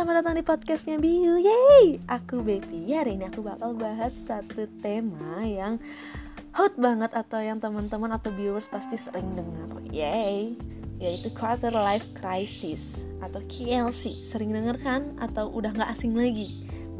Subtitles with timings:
[0.00, 5.44] selamat datang di podcastnya Biu Yeay, aku Bepi Hari ini aku bakal bahas satu tema
[5.44, 5.76] yang
[6.56, 9.68] hot banget Atau yang teman-teman atau viewers pasti sering dengar.
[9.92, 10.56] Yeay,
[11.04, 15.20] yaitu quarter life crisis Atau KLC, sering denger kan?
[15.20, 16.48] Atau udah gak asing lagi?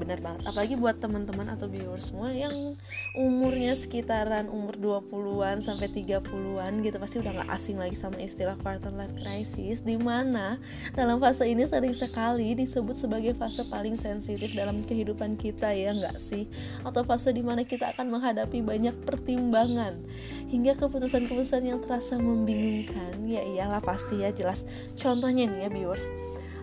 [0.01, 0.41] Benar banget.
[0.49, 2.75] Apalagi buat teman-teman atau viewers semua yang
[3.13, 8.89] umurnya sekitaran umur 20-an sampai 30-an gitu pasti udah gak asing lagi sama istilah quarter
[8.97, 10.57] life crisis di mana
[10.97, 16.17] dalam fase ini sering sekali disebut sebagai fase paling sensitif dalam kehidupan kita ya nggak
[16.17, 16.49] sih?
[16.83, 20.01] Atau fase di mana kita akan menghadapi banyak pertimbangan
[20.49, 23.29] hingga keputusan-keputusan yang terasa membingungkan.
[23.29, 24.65] Ya iyalah pasti ya jelas.
[24.97, 26.09] Contohnya nih ya viewers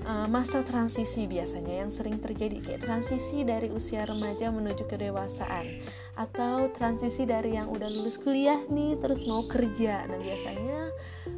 [0.07, 5.83] uh, masa transisi biasanya yang sering terjadi kayak transisi dari usia remaja menuju kedewasaan
[6.15, 10.07] atau transisi dari yang udah lulus kuliah nih terus mau kerja.
[10.07, 10.79] Nah, biasanya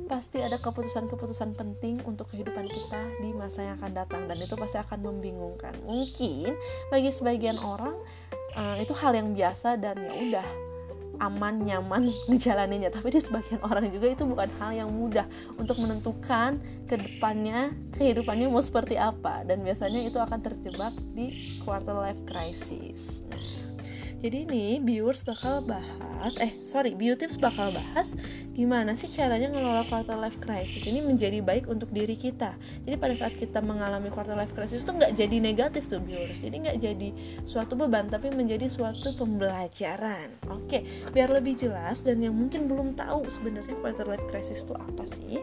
[0.06, 4.78] pasti ada keputusan-keputusan penting untuk kehidupan kita di masa yang akan datang dan itu pasti
[4.80, 5.74] akan membingungkan.
[5.84, 6.54] Mungkin
[6.94, 7.98] bagi sebagian orang
[8.56, 10.69] uh, itu hal yang biasa dan ya udah
[11.20, 15.28] aman nyaman ngejalaninnya tapi di sebagian orang juga itu bukan hal yang mudah
[15.60, 19.44] untuk menentukan ke depannya kehidupannya mau seperti apa.
[19.44, 23.22] Dan biasanya itu akan terjebak di quarter life crisis.
[23.28, 23.59] Nah
[24.20, 28.12] jadi ini viewers bakal bahas, eh sorry, Beautips bakal bahas
[28.52, 32.52] gimana sih caranya ngelola quarter life crisis ini menjadi baik untuk diri kita.
[32.84, 36.56] Jadi pada saat kita mengalami quarter life crisis itu nggak jadi negatif tuh viewers, jadi
[36.60, 37.10] nggak jadi
[37.48, 40.52] suatu beban tapi menjadi suatu pembelajaran.
[40.52, 40.84] Oke,
[41.16, 45.40] biar lebih jelas dan yang mungkin belum tahu sebenarnya quarter life crisis itu apa sih?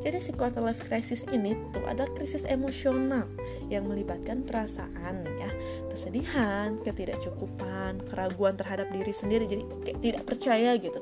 [0.00, 3.28] Jadi si quarter life crisis ini tuh ada krisis emosional
[3.68, 5.50] yang melibatkan perasaan ya,
[5.92, 11.00] kesedihan, ketidakcukupan, keraguan terhadap diri sendiri jadi kayak tidak percaya gitu.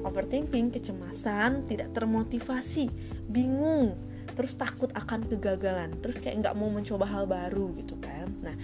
[0.00, 2.88] Overthinking, kecemasan, tidak termotivasi,
[3.28, 3.92] bingung,
[4.32, 8.32] terus takut akan kegagalan, terus kayak nggak mau mencoba hal baru gitu kan.
[8.40, 8.54] Nah,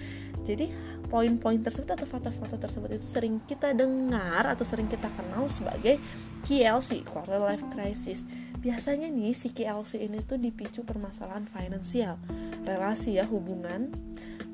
[0.41, 0.71] jadi
[1.15, 5.95] poin-poin tersebut atau foto-foto tersebut itu sering kita dengar atau sering kita kenal sebagai
[6.43, 8.27] KLC, quarter life crisis.
[8.59, 12.19] Biasanya nih si KLC ini tuh dipicu permasalahan finansial,
[12.67, 13.95] relasi ya, hubungan,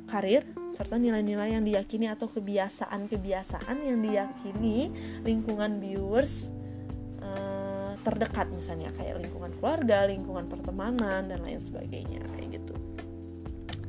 [0.05, 0.45] karir,
[0.77, 4.93] serta nilai-nilai yang diyakini atau kebiasaan-kebiasaan yang diyakini
[5.25, 6.45] lingkungan viewers
[7.25, 12.77] uh, terdekat misalnya kayak lingkungan keluarga, lingkungan pertemanan dan lain sebagainya kayak gitu.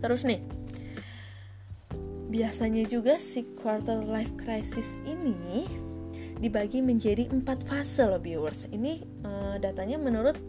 [0.01, 0.41] Terus nih,
[2.33, 5.69] Biasanya juga si quarter life crisis ini
[6.41, 8.73] dibagi menjadi empat fase loh viewers.
[8.73, 10.41] Ini uh, datanya menurut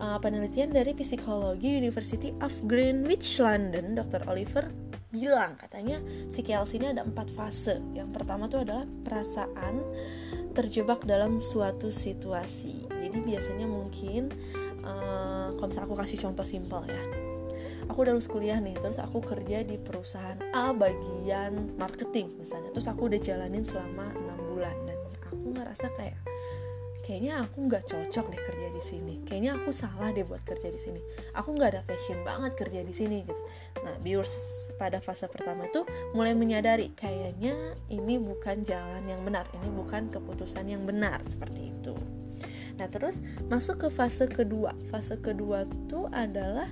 [0.00, 4.24] uh, penelitian dari psikologi University of Greenwich London, Dr.
[4.24, 4.72] Oliver
[5.08, 7.76] bilang katanya si KLC ini ada empat fase.
[7.92, 9.84] Yang pertama tuh adalah perasaan
[10.56, 12.88] terjebak dalam suatu situasi.
[12.88, 14.32] Jadi biasanya mungkin
[14.80, 17.17] uh, kalau misalnya aku kasih contoh simpel ya
[17.88, 22.70] aku udah lulus kuliah nih terus aku kerja di perusahaan A bagian marketing misalnya.
[22.70, 26.20] Terus aku udah jalanin selama enam bulan dan aku ngerasa kayak
[27.08, 29.14] kayaknya aku nggak cocok deh kerja di sini.
[29.24, 31.00] Kayaknya aku salah deh buat kerja di sini.
[31.40, 33.40] Aku nggak ada passion banget kerja di sini gitu.
[33.80, 34.36] Nah viewers
[34.76, 37.56] pada fase pertama tuh mulai menyadari kayaknya
[37.88, 41.96] ini bukan jalan yang benar ini bukan keputusan yang benar seperti itu.
[42.76, 44.76] Nah terus masuk ke fase kedua.
[44.92, 46.68] Fase kedua tuh adalah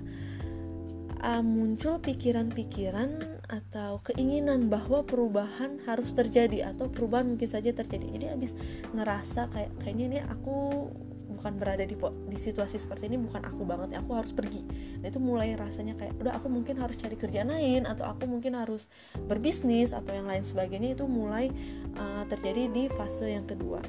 [1.26, 8.06] uh, muncul pikiran-pikiran atau keinginan bahwa perubahan harus terjadi atau perubahan mungkin saja terjadi.
[8.19, 8.53] Jadi abis
[8.94, 10.88] ngerasa kayak kayaknya ini aku
[11.26, 11.98] bukan berada di
[12.31, 14.65] di situasi seperti ini bukan aku banget aku harus pergi.
[15.03, 18.56] Nah itu mulai rasanya kayak udah aku mungkin harus cari kerjaan lain atau aku mungkin
[18.56, 18.88] harus
[19.26, 20.97] berbisnis atau yang lain sebagainya.
[20.97, 21.50] Itu mulai
[21.98, 23.82] uh, terjadi di fase yang kedua.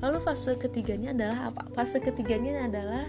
[0.00, 1.62] Lalu fase ketiganya adalah apa?
[1.74, 3.06] Fase ketiganya adalah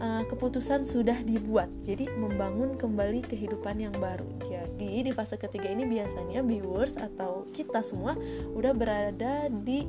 [0.00, 1.68] uh, keputusan sudah dibuat.
[1.84, 4.26] Jadi membangun kembali kehidupan yang baru.
[4.46, 8.16] Jadi di fase ketiga ini biasanya viewers atau kita semua
[8.52, 9.84] udah berada di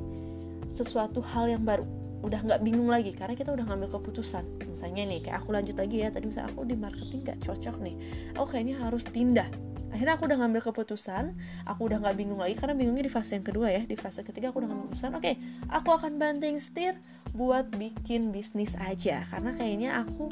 [0.72, 1.84] sesuatu hal yang baru.
[2.18, 4.42] Udah nggak bingung lagi karena kita udah ngambil keputusan.
[4.66, 6.08] Misalnya nih kayak aku lanjut lagi ya.
[6.10, 7.96] Tadi misalnya aku di marketing nggak cocok nih.
[8.34, 9.46] Aku kayaknya harus pindah.
[9.88, 11.32] Akhirnya aku udah ngambil keputusan
[11.64, 13.82] aku udah nggak bingung lagi karena bingungnya di fase yang kedua ya.
[13.88, 15.10] Di fase ketiga aku udah ngambil keputusan.
[15.16, 15.32] Oke
[15.72, 17.00] aku akan banting setir
[17.32, 19.24] buat bikin bisnis aja.
[19.28, 20.28] Karena kayaknya aku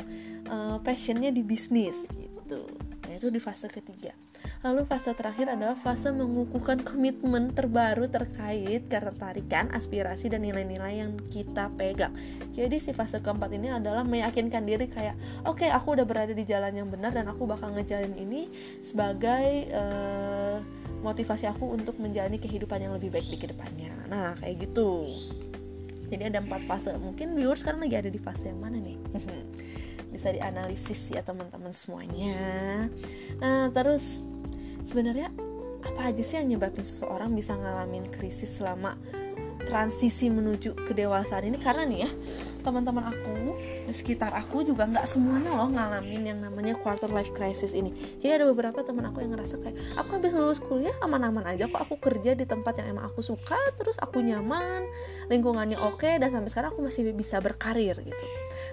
[0.48, 2.66] uh, passionnya di bisnis gitu.
[3.06, 4.14] Nah itu di fase ketiga.
[4.62, 11.70] Lalu fase terakhir adalah fase mengukuhkan komitmen terbaru terkait ketertarikan aspirasi dan nilai-nilai yang kita
[11.74, 12.14] pegang.
[12.54, 15.14] Jadi si fase keempat ini adalah meyakinkan diri kayak
[15.46, 18.50] oke okay, aku udah berada di jalan yang benar dan aku bakal ngejalin ini
[18.82, 20.58] sebagai uh,
[21.06, 23.94] motivasi aku untuk menjalani kehidupan yang lebih baik di ke depannya.
[24.10, 25.06] Nah kayak gitu
[26.06, 26.94] jadi ada empat fase.
[26.96, 28.98] Mungkin viewers sekarang lagi ada di fase yang mana nih?
[30.10, 32.38] Bisa dianalisis ya teman-teman semuanya.
[33.42, 34.22] Nah terus
[34.86, 35.30] sebenarnya
[35.86, 38.98] apa aja sih yang nyebabin seseorang bisa ngalamin krisis selama
[39.66, 41.58] transisi menuju kedewasaan ini?
[41.58, 42.10] Karena nih ya
[42.62, 43.45] teman-teman aku
[43.86, 47.94] di sekitar aku juga nggak semuanya loh ngalamin yang namanya quarter life crisis ini.
[48.18, 51.78] Jadi ada beberapa teman aku yang ngerasa kayak aku habis lulus kuliah aman-aman aja kok
[51.78, 54.82] aku kerja di tempat yang emang aku suka terus aku nyaman
[55.30, 58.24] lingkungannya oke dan sampai sekarang aku masih bisa berkarir gitu.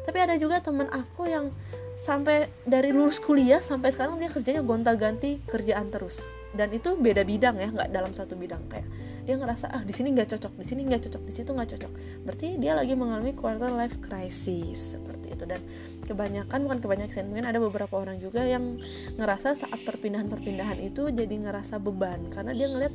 [0.01, 1.53] Tapi ada juga teman aku yang
[1.93, 6.25] sampai dari lulus kuliah sampai sekarang dia kerjanya gonta-ganti kerjaan terus.
[6.53, 8.65] Dan itu beda bidang ya nggak dalam satu bidang.
[8.69, 8.89] Kayak
[9.23, 11.91] dia ngerasa ah di sini nggak cocok di sini nggak cocok di situ nggak cocok.
[12.27, 15.43] Berarti dia lagi mengalami quarter life crisis seperti itu.
[15.47, 15.63] Dan
[16.03, 18.77] kebanyakan bukan kebanyakan mungkin ada beberapa orang juga yang
[19.15, 22.27] ngerasa saat perpindahan-perpindahan itu jadi ngerasa beban.
[22.27, 22.93] Karena dia ngeliat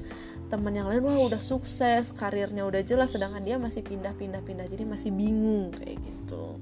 [0.52, 5.10] teman yang lain wah udah sukses karirnya udah jelas sedangkan dia masih pindah-pindah-pindah jadi masih
[5.12, 6.60] bingung kayak gitu.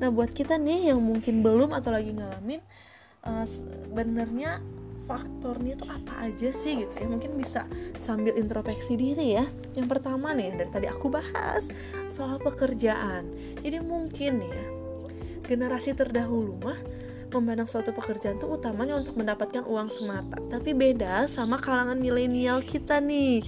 [0.00, 2.64] Nah buat kita nih yang mungkin belum atau lagi ngalamin
[3.22, 4.60] uh, sebenarnya
[5.04, 7.06] faktornya itu apa aja sih gitu ya?
[7.08, 7.66] Mungkin bisa
[7.98, 9.44] sambil introspeksi diri ya.
[9.74, 11.68] Yang pertama nih dari tadi aku bahas
[12.06, 13.28] soal pekerjaan.
[13.60, 14.64] Jadi mungkin ya
[15.42, 16.78] generasi terdahulu mah
[17.38, 20.36] memandang suatu pekerjaan tuh utamanya untuk mendapatkan uang semata.
[20.52, 23.40] Tapi beda sama kalangan milenial kita nih.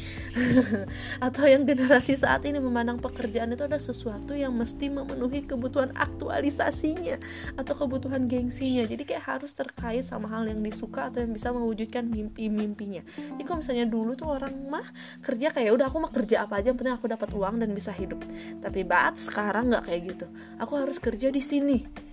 [1.26, 7.16] Atau yang generasi saat ini memandang pekerjaan itu ada sesuatu yang mesti memenuhi kebutuhan aktualisasinya
[7.58, 8.86] atau kebutuhan gengsinya.
[8.86, 13.02] Jadi kayak harus terkait sama hal yang disuka atau yang bisa mewujudkan mimpi-mimpinya.
[13.04, 14.86] Jadi kalau misalnya dulu tuh orang mah
[15.24, 17.90] kerja kayak udah aku mau kerja apa aja yang penting aku dapat uang dan bisa
[17.94, 18.20] hidup.
[18.60, 20.26] Tapi bat sekarang nggak kayak gitu.
[20.60, 22.03] Aku harus kerja di sini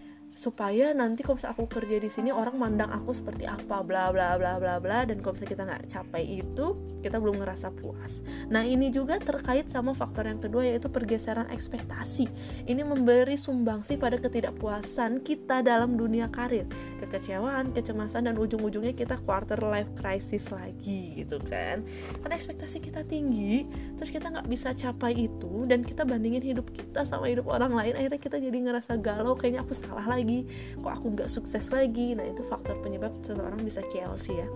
[0.42, 4.42] supaya nanti kalau misalnya aku kerja di sini orang mandang aku seperti apa bla bla
[4.42, 6.66] bla bla bla dan kalau misalnya kita nggak capai itu
[7.06, 8.26] kita belum ngerasa puas.
[8.50, 12.26] Nah ini juga terkait sama faktor yang kedua yaitu pergeseran ekspektasi.
[12.66, 16.66] Ini memberi sumbangsi pada ketidakpuasan kita dalam dunia karir.
[16.98, 21.86] Kekecewaan kecemasan dan ujung-ujungnya kita quarter life crisis lagi gitu kan?
[22.26, 27.06] Karena ekspektasi kita tinggi terus kita nggak bisa capai itu dan kita bandingin hidup kita
[27.06, 30.48] sama hidup orang lain akhirnya kita jadi ngerasa galau kayaknya aku salah lagi lagi
[30.80, 34.50] kok aku nggak sukses lagi nah itu faktor penyebab seseorang bisa KLC ya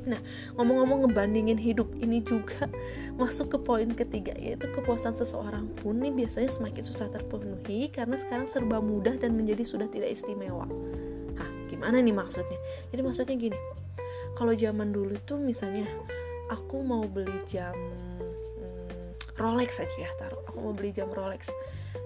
[0.00, 0.16] Nah,
[0.56, 2.64] ngomong-ngomong ngebandingin hidup ini juga
[3.20, 8.48] masuk ke poin ketiga yaitu kepuasan seseorang pun nih biasanya semakin susah terpenuhi karena sekarang
[8.48, 10.64] serba mudah dan menjadi sudah tidak istimewa.
[11.36, 12.56] Hah, gimana nih maksudnya?
[12.88, 13.58] Jadi maksudnya gini,
[14.40, 15.84] kalau zaman dulu tuh misalnya
[16.48, 21.52] aku mau beli jam hmm, Rolex aja ya taruh, aku mau beli jam Rolex,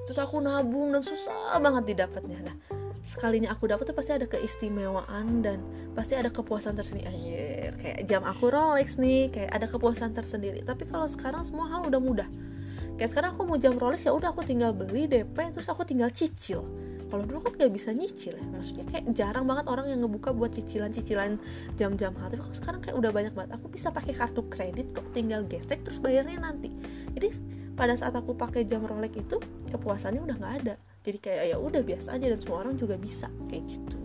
[0.03, 2.43] terus aku nabung dan susah banget didapatnya.
[2.43, 2.57] Nah,
[3.05, 5.61] sekalinya aku dapat tuh pasti ada keistimewaan dan
[5.93, 7.07] pasti ada kepuasan tersendiri.
[7.13, 10.65] Anjir kayak jam aku Rolex nih kayak ada kepuasan tersendiri.
[10.65, 12.29] Tapi kalau sekarang semua hal udah mudah.
[12.97, 16.09] Kayak sekarang aku mau jam Rolex ya udah aku tinggal beli DP terus aku tinggal
[16.09, 16.65] cicil.
[17.05, 20.51] Kalau dulu kan gak bisa nyicil ya maksudnya kayak jarang banget orang yang ngebuka buat
[20.51, 21.39] cicilan-cicilan
[21.79, 23.51] jam-jam hal tapi kalau sekarang kayak udah banyak banget.
[23.61, 26.73] Aku bisa pakai kartu kredit kok tinggal gesek terus bayarnya nanti.
[27.13, 27.29] Jadi
[27.77, 29.37] pada saat aku pakai jam Rolex itu
[29.71, 30.75] kepuasannya udah nggak ada
[31.05, 34.01] jadi kayak ya udah biasa aja dan semua orang juga bisa kayak gitu.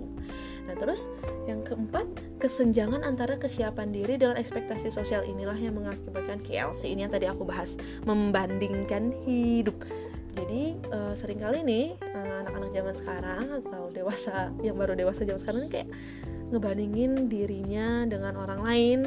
[0.67, 1.09] Nah terus
[1.49, 2.05] yang keempat
[2.37, 7.47] kesenjangan antara kesiapan diri dengan ekspektasi sosial inilah yang mengakibatkan KLC ini yang tadi aku
[7.47, 7.73] bahas
[8.05, 9.79] membandingkan hidup.
[10.37, 15.41] Jadi uh, sering kali nih uh, anak-anak zaman sekarang atau dewasa yang baru dewasa zaman
[15.41, 15.89] sekarang kayak
[16.53, 18.99] ngebandingin dirinya dengan orang lain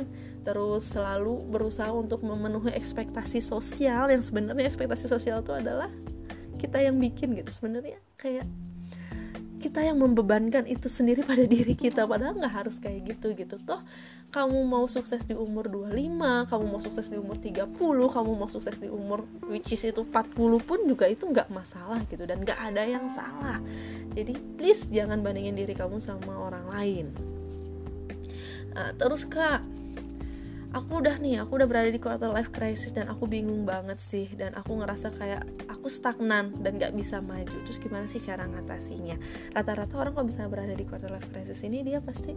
[0.42, 5.90] terus selalu berusaha untuk memenuhi ekspektasi sosial yang sebenarnya ekspektasi sosial itu adalah
[6.62, 7.50] kita yang bikin gitu.
[7.50, 8.46] Sebenarnya kayak
[9.62, 13.58] kita yang membebankan itu sendiri pada diri kita padahal nggak harus kayak gitu gitu.
[13.62, 13.82] Toh
[14.32, 18.80] kamu mau sukses di umur 25 kamu mau sukses di umur 30 kamu mau sukses
[18.80, 22.82] di umur which is itu 40 pun juga itu nggak masalah gitu dan nggak ada
[22.86, 23.58] yang salah.
[24.14, 27.06] Jadi please jangan bandingin diri kamu sama orang lain.
[28.72, 29.60] Nah, terus kak
[30.72, 34.26] aku udah nih aku udah berada di quarter life crisis dan aku bingung banget sih.
[34.32, 37.52] Dan aku ngerasa kayak aku stagnan dan gak bisa maju.
[37.68, 39.16] Terus gimana sih cara ngatasinya?
[39.52, 42.32] Rata-rata orang kalau bisa berada di quarter life crisis ini dia pasti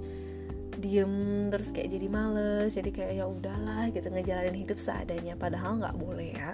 [0.75, 5.39] diem terus kayak jadi males jadi kayak ya udahlah gitu ngejalanin hidup seadanya.
[5.39, 6.51] Padahal nggak boleh ya.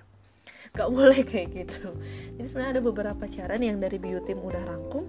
[0.78, 1.98] Nggak boleh kayak gitu.
[2.38, 5.06] Jadi sebenarnya ada beberapa cara nih yang dari biotim udah rangkum.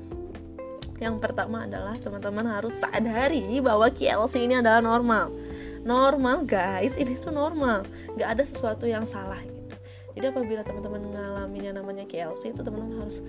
[1.02, 5.41] Yang pertama adalah teman-teman harus sadari bahwa KLC ini adalah normal
[5.82, 6.94] normal guys.
[6.94, 7.86] Ini tuh normal.
[8.14, 9.76] Nggak ada sesuatu yang salah gitu.
[10.12, 13.24] Jadi apabila teman-teman ngalamin yang namanya KLC itu teman-teman harus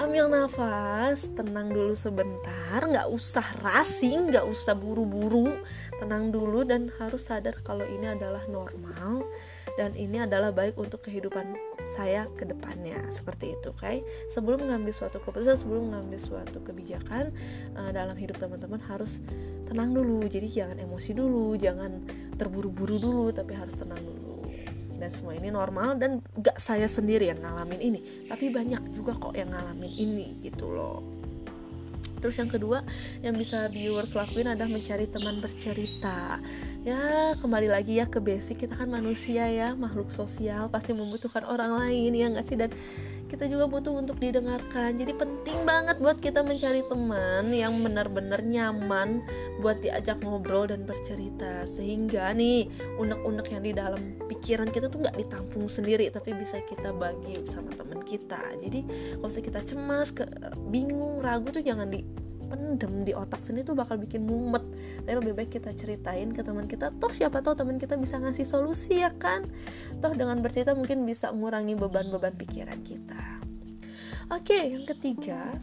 [0.00, 2.80] ambil nafas tenang dulu sebentar.
[2.82, 5.54] Nggak usah racing nggak usah buru-buru.
[6.00, 9.26] Tenang dulu dan harus sadar kalau ini adalah normal
[9.76, 11.56] dan ini adalah baik untuk kehidupan
[11.96, 12.98] saya ke depannya.
[13.08, 14.02] Seperti itu okay?
[14.32, 17.30] sebelum mengambil suatu keputusan sebelum mengambil suatu kebijakan
[17.78, 19.20] uh, dalam hidup teman-teman harus
[19.68, 20.24] tenang dulu.
[20.26, 22.02] Jadi jangan emosi dulu jangan
[22.36, 24.42] terburu-buru dulu tapi harus tenang dulu.
[24.94, 28.00] Dan semua ini normal dan gak saya sendiri yang ngalamin ini.
[28.30, 31.13] Tapi banyak juga kok yang ngalamin ini gitu loh
[32.24, 32.80] terus yang kedua
[33.20, 36.40] yang bisa viewers lakuin adalah mencari teman bercerita.
[36.80, 41.76] Ya kembali lagi ya ke basic kita kan manusia ya makhluk sosial pasti membutuhkan orang
[41.84, 42.56] lain ya nggak sih?
[42.56, 42.72] Dan
[43.28, 44.96] kita juga butuh untuk didengarkan.
[44.96, 49.24] Jadi penting banget buat kita mencari teman yang benar-benar nyaman
[49.60, 51.64] buat diajak ngobrol dan bercerita.
[51.68, 52.68] Sehingga nih
[53.00, 57.72] unek-unek yang di dalam pikiran kita tuh nggak ditampung sendiri tapi bisa kita bagi sama
[57.74, 58.40] teman kita.
[58.60, 58.80] Jadi
[59.18, 60.24] kalau kita cemas ke,
[60.68, 64.62] bingung ragu tuh jangan di pendem di otak sendiri tuh bakal bikin mumet.
[65.04, 68.46] Tapi lebih baik kita ceritain ke teman kita toh siapa tahu teman kita bisa ngasih
[68.46, 69.44] solusi ya kan?
[69.98, 73.42] Toh dengan bercerita mungkin bisa mengurangi beban-beban pikiran kita.
[74.32, 75.56] Oke yang ketiga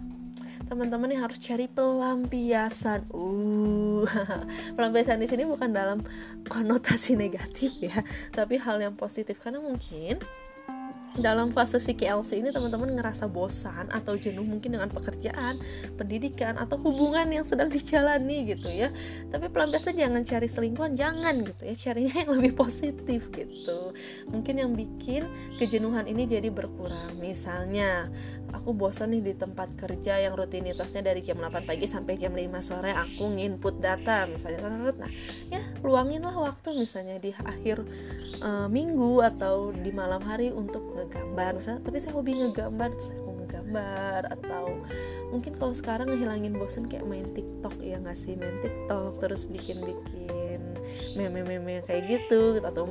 [0.71, 3.03] teman-teman yang harus cari pelampiasan.
[3.11, 4.07] Uh,
[4.79, 5.99] pelampiasan di sini bukan dalam
[6.47, 7.99] konotasi negatif ya,
[8.31, 9.35] tapi hal yang positif.
[9.43, 10.23] Karena mungkin
[11.19, 15.59] dalam fase si KLC ini teman-teman ngerasa bosan atau jenuh mungkin dengan pekerjaan,
[15.99, 18.87] pendidikan atau hubungan yang sedang dijalani gitu ya.
[19.27, 21.75] Tapi pelampiasan jangan cari selingkuhan, jangan gitu ya.
[21.75, 23.91] Carinya yang lebih positif gitu.
[24.31, 25.27] Mungkin yang bikin
[25.59, 27.19] kejenuhan ini jadi berkurang.
[27.19, 28.07] Misalnya,
[28.55, 32.47] aku bosan nih di tempat kerja yang rutinitasnya dari jam 8 pagi sampai jam 5
[32.63, 34.63] sore aku nginput data misalnya.
[34.95, 35.11] Nah,
[35.51, 37.83] ya luanginlah waktu misalnya di akhir
[38.43, 43.31] uh, minggu atau di malam hari untuk ngegambar misalnya tapi saya hobi ngegambar terus aku
[43.41, 44.65] ngegambar atau
[45.33, 48.37] mungkin kalau sekarang ngehilangin bosen kayak main TikTok ya nggak sih?
[48.37, 50.61] Main TikTok terus bikin-bikin
[51.15, 52.87] meme-meme kayak gitu atau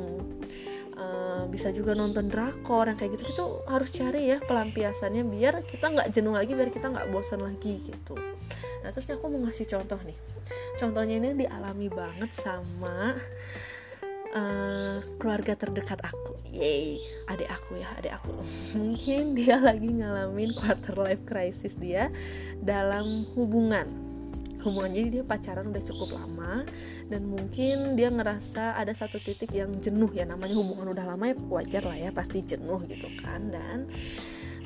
[0.97, 5.93] uh, bisa juga nonton drakor yang kayak gitu itu harus cari ya pelampiasannya biar kita
[5.93, 8.17] nggak jenuh lagi biar kita nggak bosan lagi gitu.
[8.81, 10.17] Nah terus aku mau ngasih contoh nih.
[10.81, 13.15] Contohnya ini dialami banget sama
[14.35, 16.39] uh, keluarga terdekat aku.
[16.51, 16.99] Yay
[17.31, 18.33] adik aku ya adik aku.
[18.79, 22.11] Mungkin dia lagi ngalamin quarter life crisis dia
[22.63, 23.87] dalam hubungan.
[24.61, 26.69] Hubungan jadi dia pacaran udah cukup lama
[27.09, 31.37] dan mungkin dia ngerasa ada satu titik yang jenuh ya namanya hubungan udah lama ya
[31.49, 33.49] wajar lah ya pasti jenuh gitu kan.
[33.49, 33.89] Dan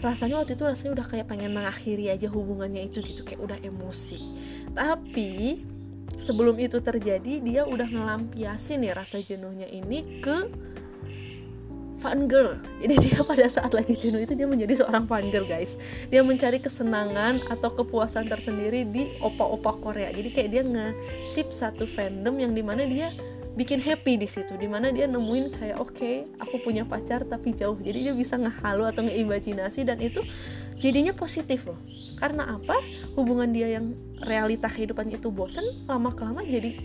[0.03, 4.19] rasanya waktu itu rasanya udah kayak pengen mengakhiri aja hubungannya itu gitu kayak udah emosi.
[4.75, 5.63] Tapi
[6.25, 10.49] sebelum itu terjadi dia udah ngelampiasin ya rasa jenuhnya ini ke
[12.01, 12.61] fun girl.
[12.85, 15.81] Jadi dia pada saat lagi jenuh itu dia menjadi seorang fun girl guys.
[16.09, 20.13] Dia mencari kesenangan atau kepuasan tersendiri di opa-opa Korea.
[20.13, 23.09] Jadi kayak dia nge-sip satu fandom yang di mana dia
[23.55, 27.57] bikin happy di situ di mana dia nemuin kayak oke okay, aku punya pacar tapi
[27.57, 27.79] jauh.
[27.81, 30.21] Jadi dia bisa ngehalu atau ngeimajinasi dan itu
[30.79, 31.79] jadinya positif loh.
[32.19, 32.79] Karena apa?
[33.19, 36.79] Hubungan dia yang realita kehidupannya itu bosen lama kelama jadi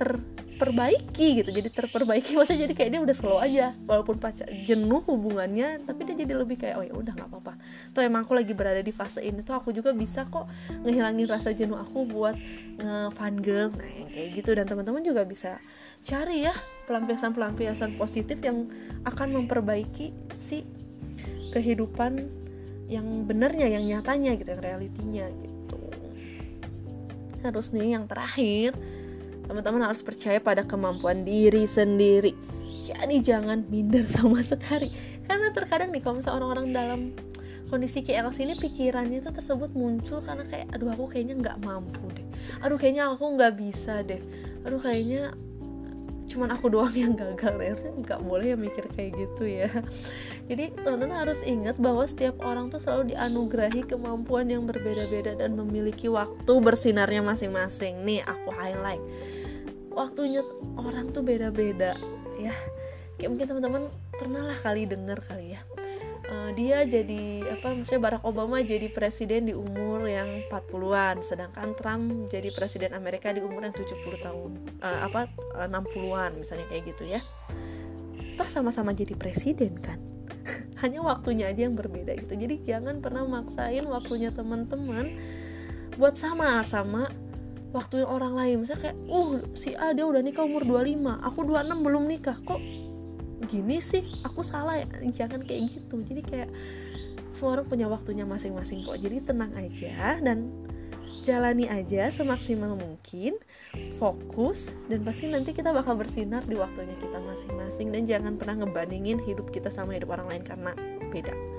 [0.00, 1.50] terperbaiki gitu.
[1.52, 3.76] Jadi terperbaiki maksudnya jadi kayak dia udah slow aja.
[3.84, 7.52] Walaupun pacar jenuh hubungannya tapi dia jadi lebih kayak oh ya udah nggak apa-apa.
[7.92, 10.48] Tuh emang aku lagi berada di fase ini tuh aku juga bisa kok
[10.84, 12.36] ngehilangin rasa jenuh aku buat
[12.80, 14.50] nge fun girl nah yang kayak gitu.
[14.56, 15.60] Dan teman-teman juga bisa
[16.00, 16.54] cari ya
[16.88, 18.72] pelampiasan-pelampiasan positif yang
[19.04, 20.64] akan memperbaiki si
[21.52, 22.40] kehidupan
[22.90, 25.78] yang benarnya yang nyatanya gitu yang realitinya gitu.
[27.46, 28.74] Harus nih yang terakhir
[29.46, 32.34] teman-teman harus percaya pada kemampuan diri sendiri.
[32.82, 34.90] Jadi jangan minder sama sekali.
[35.24, 37.00] Karena terkadang nih kalau misalnya orang-orang dalam
[37.70, 42.26] kondisi KLC ini pikirannya tuh tersebut muncul karena kayak aduh aku kayaknya nggak mampu deh.
[42.66, 44.18] Aduh kayaknya aku nggak bisa deh.
[44.66, 45.30] Aduh kayaknya
[46.30, 47.74] cuman aku doang yang gagal ya.
[47.74, 49.70] Nggak boleh ya mikir kayak gitu ya.
[50.46, 56.06] Jadi teman-teman harus ingat bahwa setiap orang tuh selalu dianugerahi kemampuan yang berbeda-beda dan memiliki
[56.06, 58.06] waktu bersinarnya masing-masing.
[58.06, 59.02] Nih aku highlight.
[59.90, 60.46] Waktunya
[60.78, 61.98] orang tuh beda-beda
[62.38, 62.54] ya.
[63.18, 63.82] Kayak mungkin teman-teman
[64.14, 65.60] pernah lah kali denger kali ya
[66.30, 72.30] uh, dia jadi apa maksudnya Barack Obama jadi presiden di umur yang 40-an sedangkan Trump
[72.30, 75.28] jadi presiden Amerika di umur yang 70 tahun uh, apa
[75.66, 77.20] 60-an misalnya kayak gitu ya.
[78.38, 79.98] Toh sama-sama jadi presiden kan?
[80.82, 82.38] Hanya waktunya aja yang berbeda gitu.
[82.38, 85.20] Jadi jangan pernah maksain waktunya teman-teman
[86.00, 87.10] buat sama sama
[87.76, 88.64] waktunya orang lain.
[88.64, 92.60] Misalnya kayak uh si A dia udah nikah umur 25 aku 26 belum nikah kok
[93.50, 95.98] gini sih aku salah ya jangan kayak gitu.
[96.06, 96.48] Jadi kayak
[97.34, 99.02] semua orang punya waktunya masing-masing kok.
[99.02, 100.54] Jadi tenang aja dan
[101.20, 103.36] jalani aja semaksimal mungkin
[104.00, 107.90] fokus dan pasti nanti kita bakal bersinar di waktunya kita masing-masing.
[107.90, 110.72] Dan jangan pernah ngebandingin hidup kita sama hidup orang lain karena
[111.10, 111.49] beda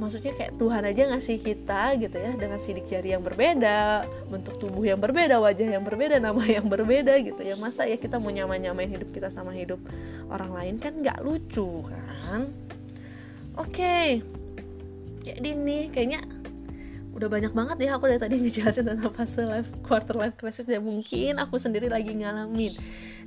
[0.00, 4.88] maksudnya kayak Tuhan aja ngasih kita gitu ya dengan sidik jari yang berbeda bentuk tubuh
[4.88, 7.60] yang berbeda wajah yang berbeda nama yang berbeda gitu ya.
[7.60, 9.78] Masa ya kita mau nyamain-nyamain hidup kita sama hidup
[10.32, 12.48] orang lain kan nggak lucu kan
[13.60, 13.68] oke.
[13.68, 14.24] Okay.
[15.20, 16.24] jadi nih kayaknya
[17.20, 20.80] udah banyak banget ya aku dari tadi ngejelasin tentang fase life quarter life crisis ya
[20.80, 22.72] mungkin aku sendiri lagi ngalamin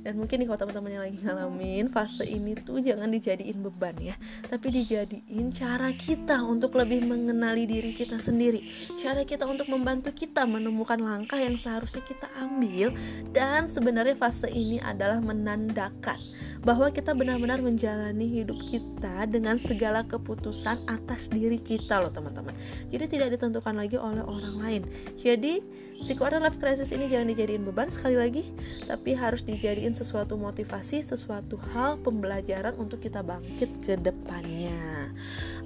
[0.04, 4.14] dan mungkin nih kalau teman-teman yang lagi ngalamin fase ini tuh jangan dijadiin beban ya
[4.46, 8.66] tapi dijadiin cara kita untuk lebih mengenali diri kita sendiri.
[9.00, 12.92] Cara kita untuk membantu kita menemukan langkah yang seharusnya kita ambil.
[13.32, 16.20] Dan sebenarnya fase ini adalah menandakan
[16.64, 22.56] bahwa kita benar-benar menjalani hidup kita dengan segala keputusan atas diri kita loh teman-teman.
[22.88, 24.82] Jadi tidak ditentukan lagi oleh orang lain.
[25.20, 25.60] Jadi
[26.00, 28.42] si quarter life crisis ini jangan dijadiin beban sekali lagi
[28.88, 35.12] tapi harus dijadiin sesuatu motivasi sesuatu hal pembelajaran untuk kita bangkit ke depannya.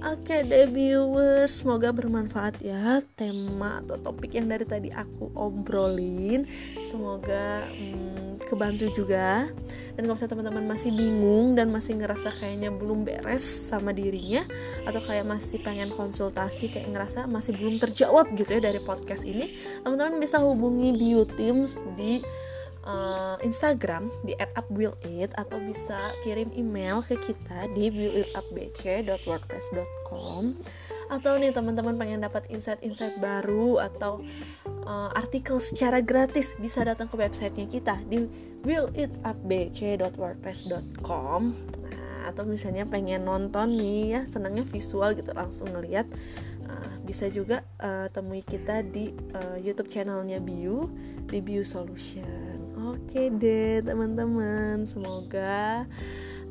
[0.03, 6.43] Oke okay, viewers semoga bermanfaat ya tema atau topik yang dari tadi aku obrolin.
[6.87, 9.45] Semoga hmm, kebantu juga.
[9.95, 14.47] Dan kalau misalnya teman-teman masih bingung dan masih ngerasa kayaknya belum beres sama dirinya
[14.87, 19.51] atau kayak masih pengen konsultasi kayak ngerasa masih belum terjawab gitu ya dari podcast ini
[19.83, 22.23] teman-teman bisa hubungi Bio Teams di
[22.87, 30.55] uh, Instagram di @upwillit atau bisa kirim email ke kita di willitupbc.wordpress.com
[31.09, 34.21] atau nih teman-teman pengen dapat insight-insight baru atau
[34.89, 38.25] uh, artikel secara gratis bisa datang ke websitenya kita di
[38.65, 41.41] willitupbc.wordpress.com
[41.85, 46.09] nah, atau misalnya pengen nonton nih ya senangnya visual gitu langsung ngeliat.
[46.69, 50.85] Uh, bisa juga uh, temui kita di uh, YouTube channelnya Biu
[51.25, 52.61] di Biu Solution.
[52.93, 55.89] Oke deh teman-teman semoga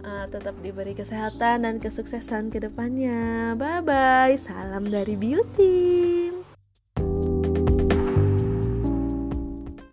[0.02, 3.54] uh, tetap diberi kesehatan dan kesuksesan ke depannya.
[3.54, 6.27] Bye bye salam dari beauty